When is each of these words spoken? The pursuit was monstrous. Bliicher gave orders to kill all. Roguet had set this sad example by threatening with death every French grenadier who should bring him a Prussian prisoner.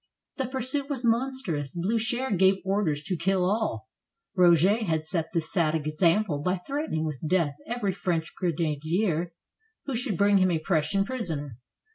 The 0.37 0.47
pursuit 0.47 0.89
was 0.89 1.05
monstrous. 1.05 1.75
Bliicher 1.75 2.35
gave 2.35 2.57
orders 2.65 3.03
to 3.03 3.15
kill 3.15 3.45
all. 3.47 3.87
Roguet 4.35 4.87
had 4.87 5.03
set 5.03 5.29
this 5.31 5.53
sad 5.53 5.75
example 5.75 6.39
by 6.39 6.57
threatening 6.57 7.05
with 7.05 7.21
death 7.29 7.53
every 7.67 7.91
French 7.91 8.33
grenadier 8.35 9.31
who 9.85 9.95
should 9.95 10.17
bring 10.17 10.39
him 10.39 10.49
a 10.49 10.57
Prussian 10.57 11.05
prisoner. 11.05 11.59